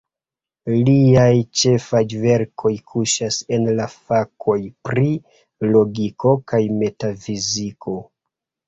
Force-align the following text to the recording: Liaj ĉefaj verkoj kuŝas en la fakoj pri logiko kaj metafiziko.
Liaj 0.85 1.33
ĉefaj 1.63 2.01
verkoj 2.23 2.73
kuŝas 2.93 3.39
en 3.59 3.69
la 3.81 3.87
fakoj 3.99 4.59
pri 4.89 5.09
logiko 5.71 6.37
kaj 6.55 6.65
metafiziko. 6.83 8.01